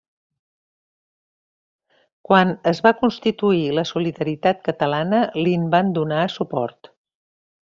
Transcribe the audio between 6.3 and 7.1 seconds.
suport.